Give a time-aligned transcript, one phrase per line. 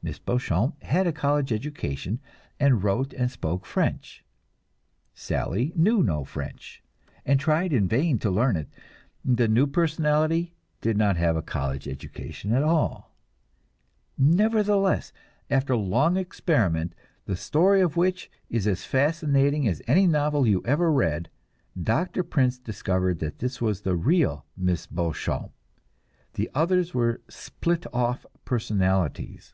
[0.00, 2.18] Miss Beauchamp had a college education,
[2.58, 4.24] and wrote and spoke French;
[5.12, 6.82] Sally knew no French,
[7.26, 8.70] and tried in vain to learn it;
[9.22, 13.14] the new personality did not have a college education at all.
[14.16, 15.12] Nevertheless,
[15.50, 16.94] after long experiment,
[17.26, 21.28] the story of which is as fascinating as any novel you ever read,
[21.78, 22.22] Dr.
[22.22, 25.52] Prince discovered that this was the real Miss Beauchamp;
[26.32, 29.52] the others were "split off" personalities.